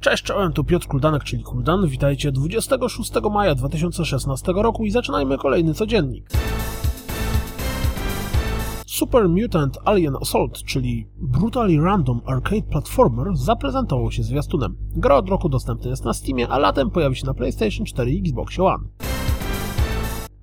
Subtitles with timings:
[0.00, 1.86] Cześć, czołem, tu Piotr Kuldanek, czyli Kuldan.
[1.86, 6.30] Witajcie 26 maja 2016 roku i zaczynajmy kolejny codziennik.
[8.86, 14.76] Super Mutant Alien Assault, czyli Brutally Random Arcade Platformer, zaprezentował się zwiastunem.
[14.96, 18.20] Gra od roku dostępna jest na Steamie, a latem pojawi się na PlayStation 4 i
[18.20, 18.84] Xbox One.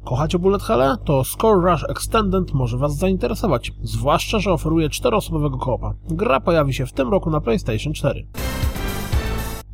[0.04, 0.98] Kochacie bullet helle?
[1.06, 5.94] To Score Rush Extended może Was zainteresować, zwłaszcza, że oferuje 4-osobowego koopa.
[6.10, 8.28] Gra pojawi się w tym roku na PlayStation 4.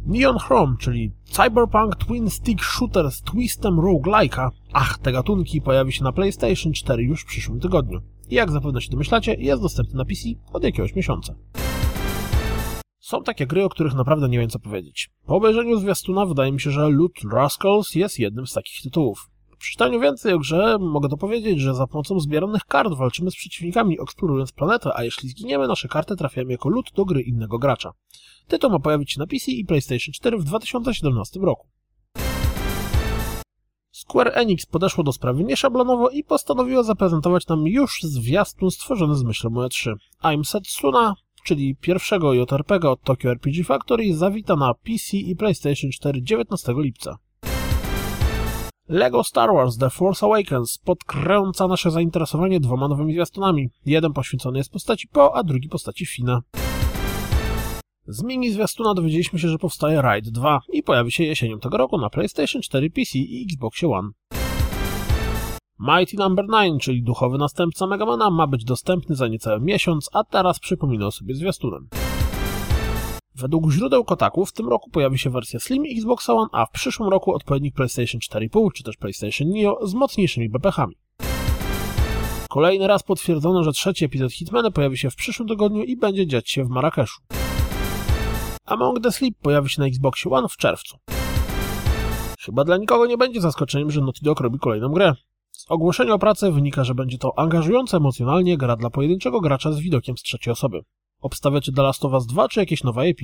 [0.05, 4.49] Neon Chrome, czyli Cyberpunk Twin Stick Shooter z twistem roguelike'a.
[4.73, 8.01] Ach, te gatunki pojawi się na PlayStation 4 już w przyszłym tygodniu.
[8.29, 10.21] I jak zapewne się domyślacie, jest dostępny na PC
[10.53, 11.35] od jakiegoś miesiąca.
[12.99, 15.09] Są takie gry, o których naprawdę nie wiem co powiedzieć.
[15.25, 19.29] Po obejrzeniu zwiastuna wydaje mi się, że Loot Rascals jest jednym z takich tytułów.
[19.61, 23.98] Po przeczytaniu więcej o grze mogę dopowiedzieć, że za pomocą zbieranych kart walczymy z przeciwnikami,
[24.01, 27.91] eksplorując planetę, a jeśli zginiemy, nasze karty trafiają jako loot do gry innego gracza.
[28.48, 31.67] Tytuł ma pojawić się na PC i PlayStation 4 w 2017 roku.
[33.91, 39.57] Square Enix podeszło do sprawy nieszablonowo i postanowiło zaprezentować nam już zwiastun stworzony z myślą
[39.57, 39.93] o E3.
[40.23, 41.13] I'm Setsuna,
[41.45, 47.17] czyli pierwszego JRPG od Tokyo RPG Factory, zawita na PC i PlayStation 4 19 lipca.
[48.91, 53.70] LEGO Star Wars The Force Awakens podkręca nasze zainteresowanie dwoma nowymi zwiastunami.
[53.85, 56.41] Jeden poświęcony jest postaci Po, a drugi postaci Fina.
[58.07, 61.98] Z mini zwiastuna dowiedzieliśmy się, że powstaje Ride 2 i pojawi się jesienią tego roku
[61.98, 64.09] na PlayStation 4, PC i Xbox One.
[65.79, 66.61] Mighty Number no.
[66.61, 71.11] 9, czyli duchowy następca Megamana, ma być dostępny za niecały miesiąc, a teraz przypomina o
[71.11, 71.88] sobie zwiastunem.
[73.35, 77.09] Według źródeł Kotaku w tym roku pojawi się wersja Slim Xbox One, a w przyszłym
[77.09, 80.96] roku odpowiednik PlayStation 4,5 czy też PlayStation Neo z mocniejszymi BPH-ami.
[82.50, 86.50] Kolejny raz potwierdzono, że trzeci epizod Hitmana pojawi się w przyszłym tygodniu i będzie dziać
[86.50, 87.22] się w Marrakeszu.
[88.66, 90.97] Among the Sleep pojawi się na Xbox One w czerwcu.
[92.39, 95.13] Chyba dla nikogo nie będzie zaskoczeniem, że Naughty Dog robi kolejną grę.
[95.51, 99.79] Z ogłoszenia o pracę wynika, że będzie to angażująca emocjonalnie gra dla pojedynczego gracza z
[99.79, 100.81] widokiem z trzeciej osoby.
[101.21, 103.19] Obstawiacie The Last of Us 2 czy jakieś nowe IP?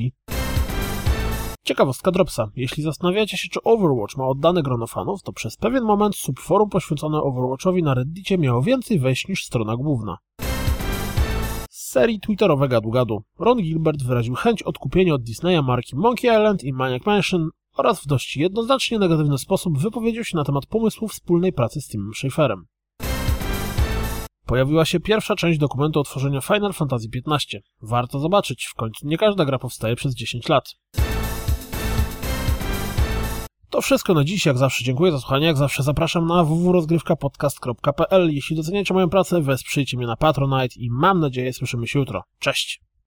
[1.64, 2.52] Ciekawostka Dropsa.
[2.56, 7.22] Jeśli zastanawiacie się, czy Overwatch ma oddane grono fanów, to przez pewien moment subforum poświęcone
[7.22, 10.18] Overwatchowi na Reddicie miało więcej wejść niż strona główna.
[11.70, 16.74] Z serii twitterowe gadu-gadu Ron Gilbert wyraził chęć odkupienia od Disneya marki Monkey Island i
[16.74, 21.82] Maniac Mansion oraz w dość jednoznacznie negatywny sposób wypowiedział się na temat pomysłu wspólnej pracy
[21.82, 22.66] z Timem Schaferem.
[24.48, 27.60] Pojawiła się pierwsza część dokumentu o tworzeniu Final Fantasy XV.
[27.82, 30.76] Warto zobaczyć, w końcu nie każda gra powstaje przez 10 lat.
[33.70, 38.56] To wszystko na dziś, jak zawsze dziękuję za słuchanie, jak zawsze zapraszam na www.rozgrywkapodcast.pl Jeśli
[38.56, 42.24] doceniacie moją pracę, wesprzyjcie mnie na Patronite i mam nadzieję słyszymy się jutro.
[42.40, 42.87] Cześć!